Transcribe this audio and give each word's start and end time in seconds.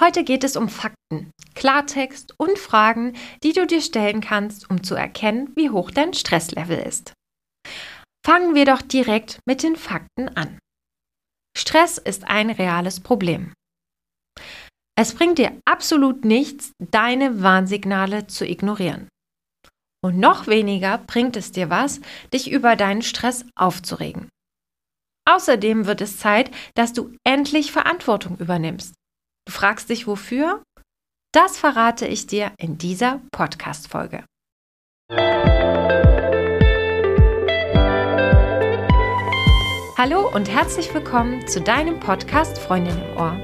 Heute 0.00 0.24
geht 0.24 0.42
es 0.42 0.56
um 0.56 0.68
Fakten, 0.68 1.30
Klartext 1.54 2.34
und 2.38 2.58
Fragen, 2.58 3.16
die 3.44 3.52
du 3.52 3.64
dir 3.64 3.80
stellen 3.80 4.20
kannst, 4.20 4.68
um 4.68 4.82
zu 4.82 4.96
erkennen, 4.96 5.52
wie 5.54 5.70
hoch 5.70 5.92
dein 5.92 6.14
Stresslevel 6.14 6.78
ist. 6.78 7.12
Fangen 8.26 8.54
wir 8.54 8.64
doch 8.64 8.82
direkt 8.82 9.38
mit 9.46 9.62
den 9.62 9.76
Fakten 9.76 10.28
an. 10.30 10.58
Stress 11.56 11.98
ist 11.98 12.24
ein 12.24 12.50
reales 12.50 13.00
Problem. 13.00 13.52
Es 14.96 15.14
bringt 15.14 15.38
dir 15.38 15.60
absolut 15.64 16.24
nichts, 16.24 16.72
deine 16.78 17.42
Warnsignale 17.42 18.26
zu 18.26 18.46
ignorieren. 18.46 19.08
Und 20.04 20.18
noch 20.18 20.48
weniger 20.48 20.98
bringt 20.98 21.36
es 21.36 21.52
dir 21.52 21.70
was, 21.70 22.00
dich 22.32 22.50
über 22.50 22.76
deinen 22.76 23.02
Stress 23.02 23.46
aufzuregen. 23.54 24.28
Außerdem 25.26 25.86
wird 25.86 26.00
es 26.00 26.18
Zeit, 26.18 26.50
dass 26.74 26.92
du 26.92 27.14
endlich 27.24 27.72
Verantwortung 27.72 28.38
übernimmst. 28.38 28.94
Du 29.46 29.52
fragst 29.52 29.90
dich 29.90 30.06
wofür? 30.06 30.62
Das 31.34 31.58
verrate 31.58 32.06
ich 32.06 32.26
dir 32.26 32.52
in 32.58 32.78
dieser 32.78 33.20
Podcast-Folge. 33.30 34.24
Hallo 39.98 40.30
und 40.34 40.50
herzlich 40.50 40.92
willkommen 40.94 41.46
zu 41.46 41.60
deinem 41.60 42.00
Podcast 42.00 42.58
Freundin 42.58 42.96
im 42.96 43.16
Ohr. 43.18 43.38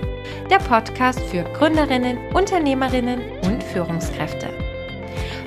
Der 0.50 0.59
Podcast 0.59 1.20
für 1.20 1.45
Gründerinnen, 1.45 2.32
Unternehmerinnen 2.32 3.20
und 3.42 3.62
Führungskräfte. 3.62 4.48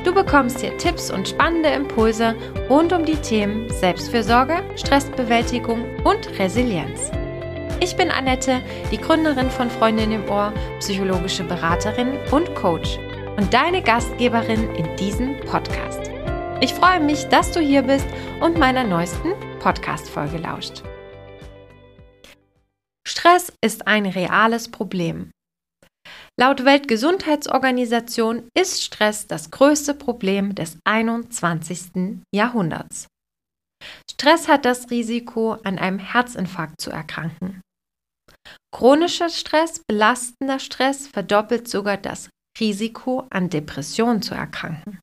Du 0.03 0.13
bekommst 0.13 0.59
hier 0.59 0.77
Tipps 0.77 1.09
und 1.09 1.29
spannende 1.29 1.69
Impulse 1.69 2.35
rund 2.69 2.93
um 2.93 3.05
die 3.05 3.15
Themen 3.15 3.69
Selbstfürsorge, 3.69 4.63
Stressbewältigung 4.75 5.83
und 6.03 6.27
Resilienz. 6.37 7.09
Ich 7.83 7.97
bin 7.97 8.09
Annette, 8.11 8.61
die 8.93 8.97
Gründerin 8.97 9.51
von 9.51 9.69
Freundin 9.69 10.13
im 10.13 10.29
Ohr, 10.29 10.53
psychologische 10.79 11.43
Beraterin 11.43 12.17
und 12.31 12.55
Coach 12.55 12.97
und 13.35 13.53
deine 13.53 13.83
Gastgeberin 13.83 14.73
in 14.75 14.95
diesem 14.95 15.37
Podcast. 15.41 16.09
Ich 16.61 16.73
freue 16.73 17.01
mich, 17.01 17.25
dass 17.25 17.51
du 17.51 17.59
hier 17.59 17.81
bist 17.81 18.05
und 18.39 18.57
meiner 18.57 18.85
neuesten 18.85 19.33
Podcast-Folge 19.59 20.37
lauscht. 20.37 20.81
Stress 23.05 23.51
ist 23.61 23.85
ein 23.85 24.05
reales 24.05 24.71
Problem. 24.71 25.31
Laut 26.39 26.63
Weltgesundheitsorganisation 26.63 28.47
ist 28.57 28.81
Stress 28.81 29.27
das 29.27 29.51
größte 29.51 29.93
Problem 29.93 30.55
des 30.55 30.77
21. 30.85 32.21
Jahrhunderts. 32.33 33.07
Stress 34.09 34.47
hat 34.47 34.63
das 34.63 34.89
Risiko, 34.89 35.57
an 35.65 35.77
einem 35.77 35.99
Herzinfarkt 35.99 36.79
zu 36.79 36.89
erkranken. 36.89 37.59
Chronischer 38.73 39.29
Stress, 39.29 39.81
belastender 39.87 40.59
Stress 40.59 41.07
verdoppelt 41.07 41.67
sogar 41.67 41.97
das 41.97 42.29
Risiko, 42.59 43.27
an 43.29 43.49
Depressionen 43.49 44.21
zu 44.21 44.35
erkranken. 44.35 44.99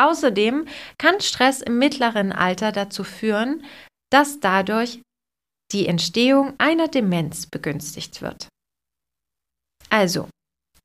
Außerdem 0.00 0.66
kann 0.98 1.20
Stress 1.20 1.60
im 1.60 1.78
mittleren 1.78 2.32
Alter 2.32 2.72
dazu 2.72 3.02
führen, 3.04 3.64
dass 4.12 4.40
dadurch 4.40 5.02
die 5.72 5.86
Entstehung 5.86 6.54
einer 6.58 6.88
Demenz 6.88 7.46
begünstigt 7.46 8.22
wird. 8.22 8.48
Also, 9.90 10.28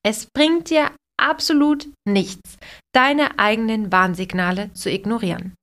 es 0.06 0.28
bringt 0.36 0.70
dir 0.70 0.92
absolut 1.22 1.88
nichts, 2.08 2.58
deine 2.94 3.40
eigenen 3.40 3.92
Warnsignale 3.92 4.74
zu 4.74 4.90
ignorieren. 4.90 5.56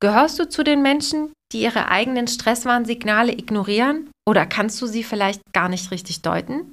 Gehörst 0.00 0.38
du 0.38 0.48
zu 0.48 0.62
den 0.62 0.82
Menschen, 0.82 1.32
die 1.52 1.62
ihre 1.62 1.88
eigenen 1.88 2.26
Stresswarnsignale 2.26 3.32
ignorieren 3.32 4.10
oder 4.28 4.46
kannst 4.46 4.80
du 4.82 4.86
sie 4.86 5.04
vielleicht 5.04 5.40
gar 5.52 5.68
nicht 5.68 5.90
richtig 5.90 6.22
deuten? 6.22 6.72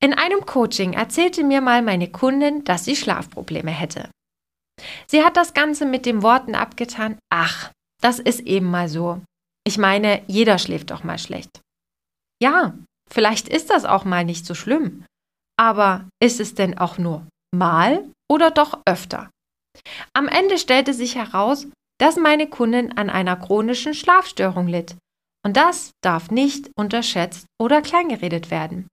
In 0.00 0.14
einem 0.14 0.46
Coaching 0.46 0.92
erzählte 0.92 1.42
mir 1.42 1.60
mal 1.60 1.82
meine 1.82 2.10
Kundin, 2.10 2.64
dass 2.64 2.84
sie 2.84 2.96
Schlafprobleme 2.96 3.70
hätte. 3.70 4.10
Sie 5.06 5.24
hat 5.24 5.36
das 5.36 5.54
Ganze 5.54 5.86
mit 5.86 6.06
den 6.06 6.22
Worten 6.22 6.54
abgetan, 6.54 7.18
ach, 7.30 7.72
das 8.00 8.20
ist 8.20 8.40
eben 8.40 8.70
mal 8.70 8.88
so. 8.88 9.20
Ich 9.66 9.76
meine, 9.76 10.22
jeder 10.28 10.58
schläft 10.58 10.90
doch 10.90 11.02
mal 11.02 11.18
schlecht. 11.18 11.60
Ja, 12.40 12.78
vielleicht 13.10 13.48
ist 13.48 13.70
das 13.70 13.84
auch 13.84 14.04
mal 14.04 14.24
nicht 14.24 14.46
so 14.46 14.54
schlimm. 14.54 15.04
Aber 15.58 16.08
ist 16.22 16.38
es 16.38 16.54
denn 16.54 16.78
auch 16.78 16.98
nur 16.98 17.26
mal 17.54 18.08
oder 18.30 18.52
doch 18.52 18.80
öfter? 18.86 19.30
Am 20.12 20.28
Ende 20.28 20.58
stellte 20.58 20.94
sich 20.94 21.16
heraus, 21.16 21.66
dass 21.98 22.16
meine 22.16 22.48
Kundin 22.48 22.96
an 22.96 23.10
einer 23.10 23.36
chronischen 23.36 23.94
Schlafstörung 23.94 24.66
litt. 24.66 24.96
Und 25.44 25.56
das 25.56 25.92
darf 26.02 26.30
nicht 26.30 26.70
unterschätzt 26.76 27.46
oder 27.60 27.82
kleingeredet 27.82 28.50
werden. 28.50 28.88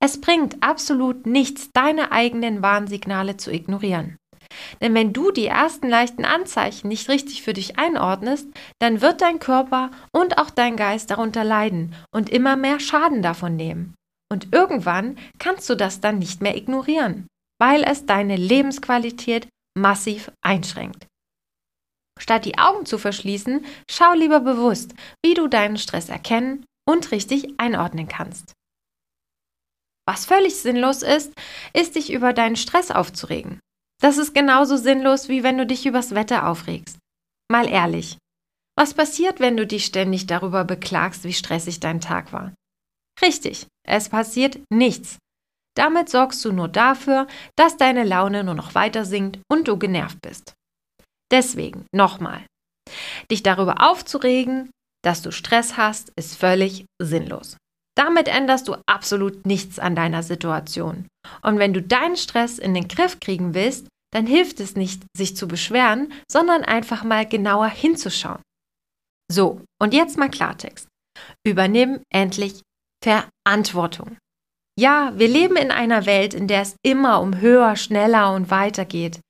Es 0.00 0.20
bringt 0.20 0.62
absolut 0.62 1.26
nichts, 1.26 1.70
deine 1.72 2.12
eigenen 2.12 2.62
Warnsignale 2.62 3.36
zu 3.36 3.52
ignorieren. 3.52 4.16
Denn 4.80 4.94
wenn 4.94 5.12
du 5.12 5.30
die 5.30 5.46
ersten 5.46 5.88
leichten 5.88 6.24
Anzeichen 6.24 6.88
nicht 6.88 7.08
richtig 7.08 7.42
für 7.42 7.52
dich 7.52 7.78
einordnest, 7.78 8.48
dann 8.80 9.00
wird 9.00 9.20
dein 9.20 9.38
Körper 9.38 9.90
und 10.12 10.38
auch 10.38 10.50
dein 10.50 10.76
Geist 10.76 11.10
darunter 11.10 11.44
leiden 11.44 11.94
und 12.12 12.30
immer 12.30 12.56
mehr 12.56 12.80
Schaden 12.80 13.22
davon 13.22 13.56
nehmen. 13.56 13.94
Und 14.32 14.52
irgendwann 14.52 15.18
kannst 15.38 15.68
du 15.70 15.74
das 15.74 16.00
dann 16.00 16.18
nicht 16.18 16.40
mehr 16.40 16.56
ignorieren, 16.56 17.26
weil 17.60 17.82
es 17.84 18.06
deine 18.06 18.36
Lebensqualität 18.36 19.48
massiv 19.76 20.30
einschränkt. 20.44 21.06
Statt 22.20 22.44
die 22.44 22.58
Augen 22.58 22.86
zu 22.86 22.98
verschließen, 22.98 23.64
schau 23.90 24.12
lieber 24.12 24.40
bewusst, 24.40 24.94
wie 25.24 25.34
du 25.34 25.48
deinen 25.48 25.78
Stress 25.78 26.08
erkennen 26.08 26.64
und 26.88 27.10
richtig 27.12 27.58
einordnen 27.58 28.08
kannst. 28.08 28.52
Was 30.06 30.26
völlig 30.26 30.56
sinnlos 30.56 31.02
ist, 31.02 31.32
ist 31.72 31.94
dich 31.94 32.12
über 32.12 32.32
deinen 32.32 32.56
Stress 32.56 32.90
aufzuregen. 32.90 33.60
Das 34.02 34.18
ist 34.18 34.34
genauso 34.34 34.76
sinnlos, 34.76 35.28
wie 35.28 35.42
wenn 35.42 35.58
du 35.58 35.66
dich 35.66 35.86
übers 35.86 36.14
Wetter 36.14 36.48
aufregst. 36.48 36.98
Mal 37.50 37.68
ehrlich. 37.68 38.18
Was 38.76 38.94
passiert, 38.94 39.40
wenn 39.40 39.56
du 39.56 39.66
dich 39.66 39.84
ständig 39.84 40.26
darüber 40.26 40.64
beklagst, 40.64 41.24
wie 41.24 41.32
stressig 41.32 41.80
dein 41.80 42.00
Tag 42.00 42.32
war? 42.32 42.54
Richtig, 43.20 43.66
es 43.86 44.08
passiert 44.08 44.58
nichts. 44.72 45.18
Damit 45.76 46.08
sorgst 46.08 46.44
du 46.44 46.52
nur 46.52 46.68
dafür, 46.68 47.26
dass 47.56 47.76
deine 47.76 48.04
Laune 48.04 48.42
nur 48.42 48.54
noch 48.54 48.74
weiter 48.74 49.04
sinkt 49.04 49.40
und 49.50 49.68
du 49.68 49.78
genervt 49.78 50.18
bist. 50.22 50.54
Deswegen 51.30 51.86
nochmal. 51.92 52.44
Dich 53.30 53.42
darüber 53.42 53.88
aufzuregen, 53.88 54.70
dass 55.04 55.22
du 55.22 55.30
Stress 55.30 55.76
hast, 55.76 56.12
ist 56.16 56.36
völlig 56.36 56.84
sinnlos. 57.00 57.56
Damit 57.96 58.28
änderst 58.28 58.68
du 58.68 58.76
absolut 58.86 59.46
nichts 59.46 59.78
an 59.78 59.94
deiner 59.94 60.22
Situation. 60.22 61.06
Und 61.42 61.58
wenn 61.58 61.72
du 61.72 61.82
deinen 61.82 62.16
Stress 62.16 62.58
in 62.58 62.74
den 62.74 62.88
Griff 62.88 63.20
kriegen 63.20 63.54
willst, 63.54 63.88
dann 64.12 64.26
hilft 64.26 64.60
es 64.60 64.74
nicht, 64.74 65.02
sich 65.16 65.36
zu 65.36 65.46
beschweren, 65.46 66.12
sondern 66.30 66.64
einfach 66.64 67.04
mal 67.04 67.26
genauer 67.26 67.68
hinzuschauen. 67.68 68.42
So, 69.30 69.62
und 69.80 69.94
jetzt 69.94 70.18
mal 70.18 70.30
Klartext. 70.30 70.88
Übernimm 71.46 72.00
endlich 72.12 72.62
Verantwortung. 73.02 74.16
Ja, 74.78 75.12
wir 75.16 75.28
leben 75.28 75.56
in 75.56 75.70
einer 75.70 76.06
Welt, 76.06 76.34
in 76.34 76.48
der 76.48 76.62
es 76.62 76.76
immer 76.82 77.20
um 77.20 77.38
höher, 77.38 77.76
schneller 77.76 78.34
und 78.34 78.50
weiter 78.50 78.84
geht. 78.84 79.20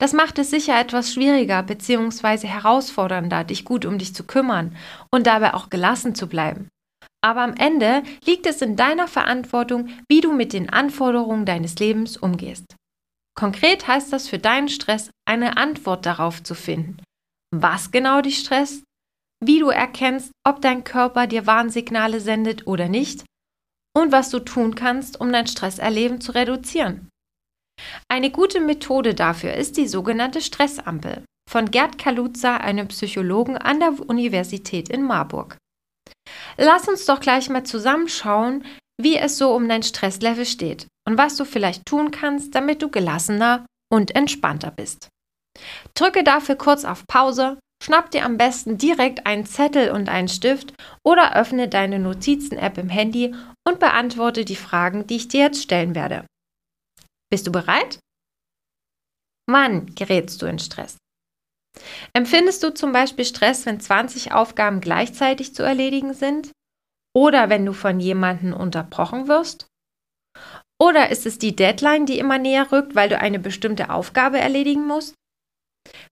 Das 0.00 0.12
macht 0.12 0.38
es 0.38 0.50
sicher 0.50 0.78
etwas 0.78 1.12
schwieriger 1.12 1.62
bzw. 1.62 2.46
herausfordernder, 2.46 3.44
dich 3.44 3.64
gut 3.64 3.84
um 3.84 3.98
dich 3.98 4.14
zu 4.14 4.24
kümmern 4.24 4.76
und 5.10 5.26
dabei 5.26 5.54
auch 5.54 5.70
gelassen 5.70 6.14
zu 6.14 6.28
bleiben. 6.28 6.68
Aber 7.20 7.42
am 7.42 7.54
Ende 7.54 8.04
liegt 8.24 8.46
es 8.46 8.62
in 8.62 8.76
deiner 8.76 9.08
Verantwortung, 9.08 9.88
wie 10.08 10.20
du 10.20 10.32
mit 10.32 10.52
den 10.52 10.70
Anforderungen 10.70 11.44
deines 11.44 11.76
Lebens 11.80 12.16
umgehst. 12.16 12.76
Konkret 13.36 13.88
heißt 13.88 14.12
das 14.12 14.28
für 14.28 14.38
deinen 14.38 14.68
Stress, 14.68 15.10
eine 15.28 15.56
Antwort 15.56 16.06
darauf 16.06 16.42
zu 16.42 16.54
finden. 16.54 16.98
Was 17.54 17.90
genau 17.90 18.20
dich 18.20 18.38
stresst, 18.38 18.84
wie 19.44 19.58
du 19.58 19.68
erkennst, 19.68 20.32
ob 20.44 20.60
dein 20.60 20.84
Körper 20.84 21.26
dir 21.26 21.46
Warnsignale 21.46 22.20
sendet 22.20 22.66
oder 22.66 22.88
nicht 22.88 23.24
und 23.96 24.12
was 24.12 24.30
du 24.30 24.40
tun 24.40 24.74
kannst, 24.74 25.20
um 25.20 25.32
dein 25.32 25.46
Stresserleben 25.46 26.20
zu 26.20 26.32
reduzieren. 26.32 27.07
Eine 28.08 28.30
gute 28.30 28.60
Methode 28.60 29.14
dafür 29.14 29.54
ist 29.54 29.76
die 29.76 29.88
sogenannte 29.88 30.40
Stressampel 30.40 31.24
von 31.48 31.70
Gerd 31.70 31.98
Kaluza, 31.98 32.58
einem 32.58 32.88
Psychologen 32.88 33.56
an 33.56 33.80
der 33.80 33.94
Universität 34.08 34.88
in 34.90 35.02
Marburg. 35.02 35.56
Lass 36.58 36.88
uns 36.88 37.06
doch 37.06 37.20
gleich 37.20 37.48
mal 37.48 37.64
zusammenschauen, 37.64 38.64
wie 39.00 39.16
es 39.16 39.38
so 39.38 39.54
um 39.54 39.68
dein 39.68 39.82
Stresslevel 39.82 40.44
steht 40.44 40.86
und 41.08 41.16
was 41.16 41.36
du 41.36 41.44
vielleicht 41.44 41.86
tun 41.86 42.10
kannst, 42.10 42.54
damit 42.54 42.82
du 42.82 42.90
gelassener 42.90 43.64
und 43.90 44.14
entspannter 44.14 44.70
bist. 44.70 45.08
Drücke 45.94 46.22
dafür 46.22 46.56
kurz 46.56 46.84
auf 46.84 47.04
Pause, 47.06 47.58
schnapp 47.82 48.10
dir 48.10 48.24
am 48.24 48.36
besten 48.36 48.76
direkt 48.76 49.26
einen 49.26 49.46
Zettel 49.46 49.90
und 49.90 50.08
einen 50.08 50.28
Stift 50.28 50.74
oder 51.04 51.34
öffne 51.36 51.68
deine 51.68 51.98
Notizen-App 51.98 52.76
im 52.76 52.88
Handy 52.88 53.34
und 53.66 53.80
beantworte 53.80 54.44
die 54.44 54.56
Fragen, 54.56 55.06
die 55.06 55.16
ich 55.16 55.28
dir 55.28 55.44
jetzt 55.44 55.62
stellen 55.62 55.94
werde. 55.94 56.24
Bist 57.30 57.46
du 57.46 57.52
bereit? 57.52 57.98
Wann 59.48 59.94
gerätst 59.94 60.40
du 60.42 60.46
in 60.46 60.58
Stress? 60.58 60.96
Empfindest 62.12 62.62
du 62.62 62.72
zum 62.72 62.92
Beispiel 62.92 63.24
Stress, 63.24 63.66
wenn 63.66 63.80
20 63.80 64.32
Aufgaben 64.32 64.80
gleichzeitig 64.80 65.54
zu 65.54 65.62
erledigen 65.62 66.14
sind? 66.14 66.52
Oder 67.14 67.50
wenn 67.50 67.64
du 67.66 67.72
von 67.72 68.00
jemandem 68.00 68.52
unterbrochen 68.52 69.28
wirst? 69.28 69.66
Oder 70.80 71.10
ist 71.10 71.26
es 71.26 71.38
die 71.38 71.56
Deadline, 71.56 72.06
die 72.06 72.18
immer 72.18 72.38
näher 72.38 72.70
rückt, 72.70 72.94
weil 72.94 73.08
du 73.08 73.18
eine 73.18 73.38
bestimmte 73.38 73.90
Aufgabe 73.90 74.38
erledigen 74.38 74.86
musst? 74.86 75.14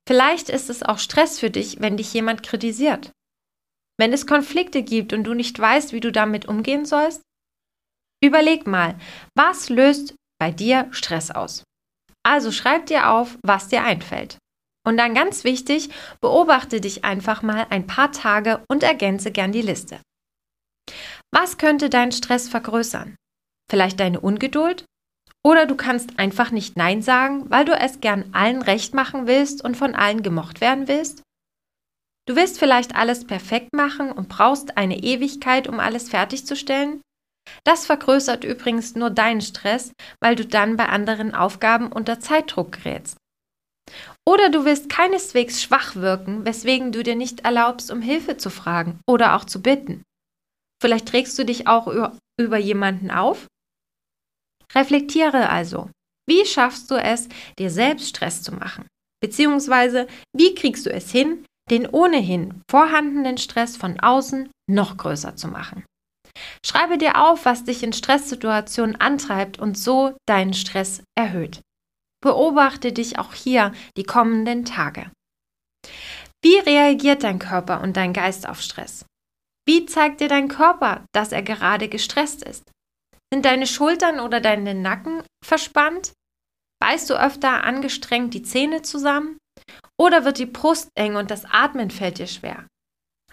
Vielleicht 0.08 0.48
ist 0.48 0.70
es 0.70 0.82
auch 0.82 0.98
Stress 0.98 1.38
für 1.38 1.50
dich, 1.50 1.80
wenn 1.80 1.96
dich 1.96 2.12
jemand 2.12 2.42
kritisiert. 2.42 3.12
Wenn 3.98 4.12
es 4.12 4.26
Konflikte 4.26 4.82
gibt 4.82 5.12
und 5.12 5.24
du 5.24 5.34
nicht 5.34 5.58
weißt, 5.58 5.92
wie 5.92 6.00
du 6.00 6.12
damit 6.12 6.46
umgehen 6.46 6.84
sollst? 6.84 7.22
Überleg 8.22 8.66
mal, 8.66 8.98
was 9.34 9.68
löst 9.68 10.14
bei 10.38 10.50
dir 10.50 10.88
Stress 10.90 11.30
aus? 11.30 11.64
Also 12.22 12.50
schreib 12.50 12.86
dir 12.86 13.10
auf, 13.10 13.38
was 13.42 13.68
dir 13.68 13.84
einfällt. 13.84 14.38
Und 14.86 14.96
dann 14.96 15.14
ganz 15.14 15.44
wichtig, 15.44 15.90
beobachte 16.20 16.80
dich 16.80 17.04
einfach 17.04 17.42
mal 17.42 17.66
ein 17.70 17.86
paar 17.86 18.12
Tage 18.12 18.64
und 18.68 18.82
ergänze 18.82 19.32
gern 19.32 19.52
die 19.52 19.62
Liste. 19.62 20.00
Was 21.32 21.58
könnte 21.58 21.90
deinen 21.90 22.12
Stress 22.12 22.48
vergrößern? 22.48 23.16
Vielleicht 23.68 23.98
deine 23.98 24.20
Ungeduld? 24.20 24.84
Oder 25.44 25.66
du 25.66 25.76
kannst 25.76 26.18
einfach 26.18 26.50
nicht 26.50 26.76
Nein 26.76 27.02
sagen, 27.02 27.50
weil 27.50 27.64
du 27.64 27.72
es 27.72 28.00
gern 28.00 28.30
allen 28.32 28.62
recht 28.62 28.94
machen 28.94 29.26
willst 29.26 29.62
und 29.62 29.76
von 29.76 29.94
allen 29.94 30.22
gemocht 30.22 30.60
werden 30.60 30.88
willst? 30.88 31.22
Du 32.28 32.34
willst 32.34 32.58
vielleicht 32.58 32.96
alles 32.96 33.24
perfekt 33.24 33.72
machen 33.72 34.10
und 34.10 34.28
brauchst 34.28 34.76
eine 34.76 34.98
Ewigkeit, 34.98 35.68
um 35.68 35.78
alles 35.78 36.08
fertigzustellen? 36.08 37.00
Das 37.64 37.86
vergrößert 37.86 38.44
übrigens 38.44 38.94
nur 38.94 39.10
deinen 39.10 39.40
Stress, 39.40 39.92
weil 40.20 40.36
du 40.36 40.46
dann 40.46 40.76
bei 40.76 40.86
anderen 40.88 41.34
Aufgaben 41.34 41.90
unter 41.90 42.20
Zeitdruck 42.20 42.72
gerätst. 42.72 43.16
Oder 44.28 44.50
du 44.50 44.64
willst 44.64 44.88
keineswegs 44.88 45.62
schwach 45.62 45.94
wirken, 45.94 46.44
weswegen 46.44 46.90
du 46.92 47.02
dir 47.02 47.14
nicht 47.14 47.40
erlaubst, 47.40 47.90
um 47.90 48.02
Hilfe 48.02 48.36
zu 48.36 48.50
fragen 48.50 48.98
oder 49.08 49.36
auch 49.36 49.44
zu 49.44 49.62
bitten. 49.62 50.02
Vielleicht 50.82 51.08
trägst 51.08 51.38
du 51.38 51.44
dich 51.44 51.68
auch 51.68 51.86
über 52.38 52.56
jemanden 52.58 53.10
auf? 53.10 53.46
Reflektiere 54.74 55.48
also. 55.48 55.90
Wie 56.28 56.44
schaffst 56.44 56.90
du 56.90 56.96
es, 56.96 57.28
dir 57.58 57.70
selbst 57.70 58.08
Stress 58.08 58.42
zu 58.42 58.52
machen? 58.52 58.88
Beziehungsweise, 59.22 60.08
wie 60.36 60.54
kriegst 60.54 60.86
du 60.86 60.90
es 60.90 61.10
hin, 61.10 61.44
den 61.70 61.86
ohnehin 61.86 62.62
vorhandenen 62.68 63.38
Stress 63.38 63.76
von 63.76 64.00
außen 64.00 64.50
noch 64.68 64.96
größer 64.96 65.36
zu 65.36 65.48
machen? 65.48 65.84
Schreibe 66.64 66.98
dir 66.98 67.22
auf, 67.22 67.44
was 67.44 67.64
dich 67.64 67.82
in 67.82 67.92
Stresssituationen 67.92 69.00
antreibt 69.00 69.58
und 69.58 69.78
so 69.78 70.16
deinen 70.26 70.54
Stress 70.54 71.02
erhöht. 71.16 71.60
Beobachte 72.22 72.92
dich 72.92 73.18
auch 73.18 73.34
hier 73.34 73.72
die 73.96 74.04
kommenden 74.04 74.64
Tage. 74.64 75.10
Wie 76.42 76.58
reagiert 76.58 77.22
dein 77.22 77.38
Körper 77.38 77.80
und 77.80 77.96
dein 77.96 78.12
Geist 78.12 78.48
auf 78.48 78.60
Stress? 78.60 79.04
Wie 79.66 79.86
zeigt 79.86 80.20
dir 80.20 80.28
dein 80.28 80.48
Körper, 80.48 81.04
dass 81.12 81.32
er 81.32 81.42
gerade 81.42 81.88
gestresst 81.88 82.44
ist? 82.44 82.64
Sind 83.32 83.44
deine 83.44 83.66
Schultern 83.66 84.20
oder 84.20 84.40
deine 84.40 84.74
Nacken 84.74 85.22
verspannt? 85.44 86.12
Beißt 86.80 87.10
du 87.10 87.14
öfter 87.14 87.64
angestrengt 87.64 88.34
die 88.34 88.42
Zähne 88.42 88.82
zusammen? 88.82 89.38
Oder 89.98 90.24
wird 90.24 90.38
die 90.38 90.46
Brust 90.46 90.90
eng 90.94 91.16
und 91.16 91.30
das 91.30 91.44
Atmen 91.46 91.90
fällt 91.90 92.18
dir 92.18 92.26
schwer? 92.26 92.66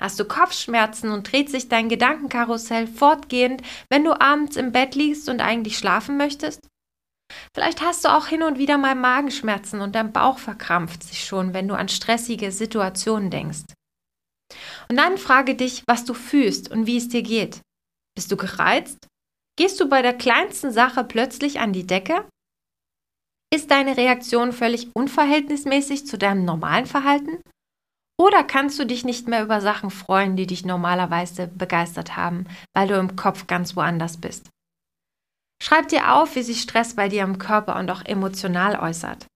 Hast 0.04 0.20
du 0.20 0.26
Kopfschmerzen 0.26 1.12
und 1.12 1.32
dreht 1.32 1.50
sich 1.50 1.70
dein 1.70 1.88
Gedankenkarussell 1.88 2.88
fortgehend, 2.88 3.62
wenn 3.90 4.04
du 4.04 4.20
abends 4.20 4.58
im 4.58 4.74
Bett 4.74 4.96
liegst 4.96 5.30
und 5.30 5.40
eigentlich 5.40 5.78
schlafen 5.78 6.18
möchtest? 6.18 6.68
Vielleicht 7.56 7.82
hast 7.82 8.04
du 8.04 8.10
auch 8.10 8.28
hin 8.28 8.44
und 8.44 8.58
wieder 8.58 8.78
mal 8.78 8.96
Magenschmerzen 8.96 9.80
und 9.80 9.96
dein 9.96 10.12
Bauch 10.12 10.40
verkrampft 10.40 11.04
sich 11.04 11.24
schon, 11.24 11.54
wenn 11.54 11.70
du 11.70 11.76
an 11.76 11.88
stressige 11.88 12.52
Situationen 12.52 13.32
denkst. 13.32 13.64
Und 14.90 14.98
dann 14.98 15.18
frage 15.18 15.56
dich, 15.56 15.84
was 15.88 16.04
du 16.04 16.14
fühlst 16.14 16.70
und 16.70 16.86
wie 16.86 16.98
es 16.98 17.08
dir 17.08 17.24
geht. 17.24 17.62
Bist 18.14 18.30
du 18.30 18.36
gereizt? 18.36 19.08
Gehst 19.58 19.80
du 19.80 19.88
bei 19.88 20.02
der 20.02 20.14
kleinsten 20.14 20.74
Sache 20.74 21.06
plötzlich 21.06 21.62
an 21.62 21.72
die 21.72 21.88
Decke? 21.88 22.28
Ist 23.56 23.72
deine 23.72 23.96
Reaktion 23.96 24.52
völlig 24.52 24.90
unverhältnismäßig 24.96 26.08
zu 26.08 26.18
deinem 26.18 26.44
normalen 26.44 26.88
Verhalten? 26.88 27.40
Oder 28.34 28.44
kannst 28.44 28.80
du 28.80 28.86
dich 28.88 29.06
nicht 29.06 29.28
mehr 29.28 29.44
über 29.44 29.62
Sachen 29.62 29.92
freuen, 29.92 30.36
die 30.36 30.48
dich 30.48 30.66
normalerweise 30.66 31.48
begeistert 31.50 32.18
haben, 32.18 32.48
weil 32.76 32.88
du 32.88 32.98
im 32.98 33.16
Kopf 33.16 33.46
ganz 33.46 33.76
woanders 33.76 34.18
bist? 34.18 34.50
Schreib 35.62 35.90
dir 35.90 36.16
auf, 36.16 36.36
wie 36.36 36.42
sich 36.42 36.60
Stress 36.60 36.96
bei 36.96 37.10
dir 37.10 37.22
im 37.22 37.38
Körper 37.38 37.76
und 37.76 37.92
auch 37.92 38.04
emotional 38.04 38.80
äußert. 38.80 39.28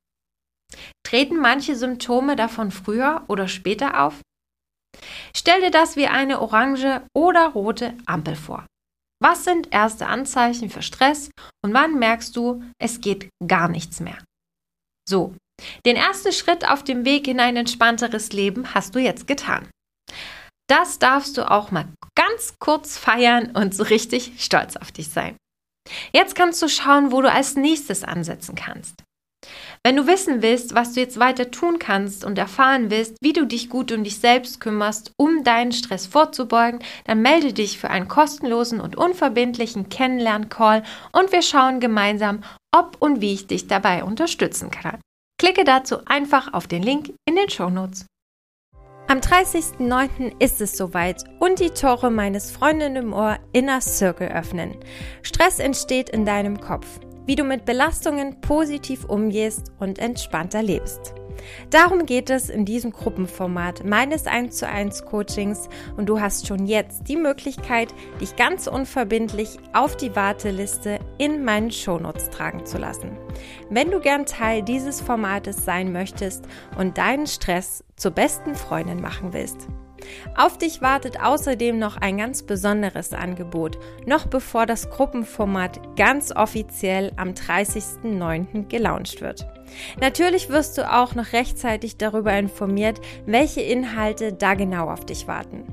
Treten 1.06 1.38
manche 1.38 1.76
Symptome 1.76 2.36
davon 2.36 2.72
früher 2.72 3.24
oder 3.28 3.48
später 3.48 4.02
auf? 4.02 4.20
Stell 5.36 5.62
dir 5.62 5.72
das 5.72 5.96
wie 5.96 6.08
eine 6.08 6.42
orange 6.42 7.04
oder 7.16 7.50
rote 7.50 7.94
Ampel 8.08 8.36
vor. 8.36 8.66
Was 9.22 9.44
sind 9.44 9.72
erste 9.72 10.08
Anzeichen 10.08 10.72
für 10.72 10.82
Stress 10.82 11.30
und 11.64 11.72
wann 11.72 12.00
merkst 12.00 12.36
du, 12.36 12.64
es 12.80 13.00
geht 13.00 13.30
gar 13.46 13.68
nichts 13.68 14.00
mehr? 14.00 14.18
So, 15.08 15.36
den 15.86 15.96
ersten 15.96 16.32
Schritt 16.32 16.68
auf 16.68 16.84
dem 16.84 17.06
Weg 17.06 17.28
in 17.28 17.40
ein 17.40 17.56
entspannteres 17.56 18.32
Leben 18.32 18.74
hast 18.74 18.96
du 18.96 19.00
jetzt 19.00 19.28
getan. 19.28 19.70
Das 20.70 21.00
darfst 21.00 21.38
du 21.38 21.50
auch 21.50 21.72
mal 21.72 21.88
ganz 22.16 22.56
kurz 22.60 22.98
feiern 22.98 23.52
und 23.56 23.74
so 23.74 23.84
richtig 23.84 24.34
stolz 24.38 24.76
auf 24.76 24.92
dich 24.92 25.10
sein. 25.10 25.38
Jetzt 26.12 26.36
kannst 26.36 26.62
du 26.62 26.68
schauen, 26.68 27.12
wo 27.12 27.22
du 27.22 27.32
als 27.32 27.56
nächstes 27.56 28.04
ansetzen 28.04 28.56
kannst. 28.56 29.04
Wenn 29.84 29.96
du 29.96 30.08
wissen 30.08 30.42
willst, 30.42 30.76
was 30.76 30.94
du 30.94 31.00
jetzt 31.00 31.20
weiter 31.20 31.52
tun 31.52 31.80
kannst 31.80 32.26
und 32.26 32.38
erfahren 32.38 32.90
willst, 32.90 33.16
wie 33.22 33.32
du 33.32 33.46
dich 33.46 33.70
gut 33.70 33.92
um 33.92 34.04
dich 34.04 34.20
selbst 34.20 34.60
kümmerst, 34.60 35.12
um 35.18 35.44
deinen 35.44 35.72
Stress 35.72 36.08
vorzubeugen, 36.08 36.82
dann 37.06 37.22
melde 37.22 37.54
dich 37.54 37.78
für 37.78 37.90
einen 37.90 38.10
kostenlosen 38.10 38.82
und 38.82 38.98
unverbindlichen 38.98 39.88
Kennenlern-Call 39.88 40.84
und 41.14 41.32
wir 41.32 41.42
schauen 41.42 41.80
gemeinsam, 41.80 42.44
ob 42.76 42.98
und 43.00 43.22
wie 43.22 43.34
ich 43.34 43.48
dich 43.48 43.68
dabei 43.68 44.04
unterstützen 44.04 44.72
kann. 44.72 45.00
Klicke 45.40 45.64
dazu 45.64 45.98
einfach 46.06 46.54
auf 46.54 46.66
den 46.66 46.82
Link 46.82 47.14
in 47.26 47.36
den 47.36 47.50
Show 47.50 47.70
Notes. 47.70 48.08
Am 49.08 49.20
30.09. 49.20 50.34
ist 50.40 50.62
es 50.62 50.76
soweit 50.76 51.24
und 51.40 51.60
die 51.60 51.70
Tore 51.70 52.10
meines 52.10 52.50
Freundin 52.50 52.96
im 52.96 53.14
Ohr 53.14 53.38
Inner 53.54 53.80
Circle 53.80 54.30
öffnen. 54.30 54.76
Stress 55.22 55.60
entsteht 55.60 56.10
in 56.10 56.26
deinem 56.26 56.60
Kopf, 56.60 57.00
wie 57.28 57.36
du 57.36 57.44
mit 57.44 57.66
Belastungen 57.66 58.42
positiv 58.42 59.06
umgehst 59.06 59.72
und 59.80 60.00
entspannter 60.00 60.64
lebst. 60.64 61.14
Darum 61.70 62.06
geht 62.06 62.30
es 62.30 62.50
in 62.50 62.66
diesem 62.66 62.92
Gruppenformat 62.92 63.84
meines 63.86 64.28
1 64.28 64.56
zu 64.56 64.68
1 64.68 65.06
Coachings 65.06 65.70
und 65.98 66.08
du 66.08 66.20
hast 66.20 66.48
schon 66.48 66.66
jetzt 66.66 67.08
die 67.08 67.18
Möglichkeit, 67.18 67.94
dich 68.22 68.36
ganz 68.36 68.68
unverbindlich 68.68 69.58
auf 69.74 69.98
die 69.98 70.16
Warteliste 70.16 71.00
in 71.18 71.44
meinen 71.44 71.72
Shownotes 71.72 72.30
tragen 72.30 72.66
zu 72.66 72.78
lassen. 72.78 73.18
Wenn 73.70 73.92
du 73.92 74.00
gern 74.00 74.26
Teil 74.26 74.62
dieses 74.62 75.02
Formates 75.02 75.66
sein 75.66 75.92
möchtest 75.92 76.46
und 76.78 76.98
deinen 76.98 77.28
Stress 77.28 77.84
zur 77.96 78.12
besten 78.12 78.56
Freundin 78.56 79.02
machen 79.02 79.34
willst. 79.34 79.68
Auf 80.36 80.58
dich 80.58 80.82
wartet 80.82 81.20
außerdem 81.22 81.78
noch 81.78 81.98
ein 81.98 82.18
ganz 82.18 82.44
besonderes 82.44 83.14
Angebot, 83.14 83.78
noch 84.06 84.28
bevor 84.28 84.66
das 84.66 84.90
Gruppenformat 84.90 85.96
ganz 85.96 86.32
offiziell 86.36 87.12
am 87.16 87.30
30.09. 87.30 88.68
gelauncht 88.68 89.22
wird. 89.22 89.48
Natürlich 90.00 90.50
wirst 90.50 90.78
du 90.78 90.92
auch 90.92 91.16
noch 91.16 91.34
rechtzeitig 91.34 91.98
darüber 91.98 92.34
informiert, 92.38 93.02
welche 93.26 93.62
Inhalte 93.62 94.34
da 94.34 94.54
genau 94.54 94.90
auf 94.90 95.06
dich 95.06 95.28
warten. 95.28 95.66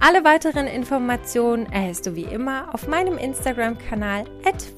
Alle 0.00 0.24
weiteren 0.24 0.66
Informationen 0.66 1.66
erhältst 1.66 2.06
du 2.06 2.14
wie 2.14 2.24
immer 2.24 2.72
auf 2.74 2.88
meinem 2.88 3.18
Instagram-Kanal 3.18 4.24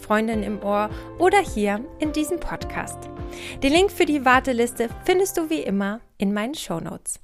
Freundin 0.00 0.42
im 0.42 0.62
Ohr 0.62 0.90
oder 1.18 1.38
hier 1.38 1.84
in 2.00 2.12
diesem 2.12 2.40
Podcast. 2.40 3.08
Den 3.62 3.72
Link 3.72 3.92
für 3.92 4.06
die 4.06 4.24
Warteliste 4.24 4.88
findest 5.04 5.36
du 5.36 5.48
wie 5.50 5.60
immer 5.60 6.00
in 6.18 6.32
meinen 6.32 6.54
Shownotes. 6.54 7.20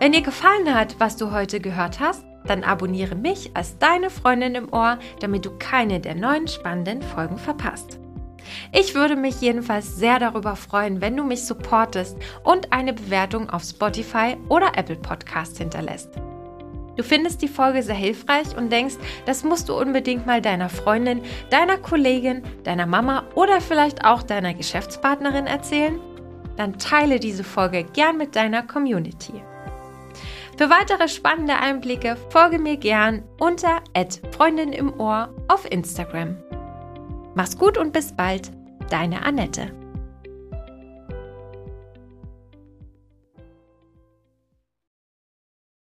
Wenn 0.00 0.12
dir 0.12 0.22
gefallen 0.22 0.74
hat, 0.74 0.96
was 0.98 1.16
du 1.16 1.30
heute 1.32 1.60
gehört 1.60 2.00
hast, 2.00 2.24
dann 2.46 2.64
abonniere 2.64 3.14
mich 3.14 3.50
als 3.54 3.78
deine 3.78 4.10
Freundin 4.10 4.54
im 4.54 4.72
Ohr, 4.72 4.98
damit 5.20 5.46
du 5.46 5.50
keine 5.58 6.00
der 6.00 6.14
neuen 6.14 6.46
spannenden 6.48 7.00
Folgen 7.02 7.38
verpasst. 7.38 7.98
Ich 8.72 8.94
würde 8.94 9.16
mich 9.16 9.40
jedenfalls 9.40 9.96
sehr 9.96 10.18
darüber 10.18 10.56
freuen, 10.56 11.00
wenn 11.00 11.16
du 11.16 11.24
mich 11.24 11.46
supportest 11.46 12.18
und 12.42 12.72
eine 12.72 12.92
Bewertung 12.92 13.48
auf 13.48 13.62
Spotify 13.62 14.36
oder 14.48 14.72
Apple 14.76 14.96
Podcast 14.96 15.58
hinterlässt. 15.58 16.10
Du 16.96 17.02
findest 17.02 17.42
die 17.42 17.48
Folge 17.48 17.82
sehr 17.82 17.94
hilfreich 17.94 18.56
und 18.56 18.70
denkst, 18.70 18.96
das 19.26 19.42
musst 19.42 19.68
du 19.68 19.74
unbedingt 19.74 20.26
mal 20.26 20.40
deiner 20.40 20.68
Freundin, 20.68 21.22
deiner 21.50 21.78
Kollegin, 21.78 22.42
deiner 22.62 22.86
Mama 22.86 23.24
oder 23.34 23.60
vielleicht 23.60 24.04
auch 24.04 24.22
deiner 24.22 24.54
Geschäftspartnerin 24.54 25.46
erzählen? 25.46 25.98
Dann 26.56 26.78
teile 26.78 27.18
diese 27.18 27.42
Folge 27.42 27.82
gern 27.82 28.16
mit 28.16 28.36
deiner 28.36 28.62
Community. 28.62 29.42
Für 30.56 30.70
weitere 30.70 31.08
spannende 31.08 31.56
Einblicke 31.56 32.16
folge 32.30 32.58
mir 32.58 32.76
gern 32.76 33.24
unter 33.40 33.82
Freundin 34.30 34.72
im 34.72 34.98
Ohr 35.00 35.34
auf 35.48 35.70
Instagram. 35.70 36.36
Mach's 37.34 37.58
gut 37.58 37.76
und 37.76 37.92
bis 37.92 38.12
bald, 38.12 38.52
deine 38.88 39.24
Annette. 39.24 39.72